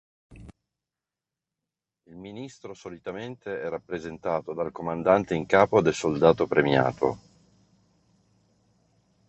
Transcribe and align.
Il 2.05 2.15
Ministro 2.15 2.73
solitamente 2.73 3.61
è 3.61 3.69
rappresentato 3.69 4.51
dal 4.55 4.71
comandante 4.71 5.35
in 5.35 5.45
capo 5.45 5.79
del 5.79 5.93
soldato 5.93 6.47
premiato. 6.47 7.19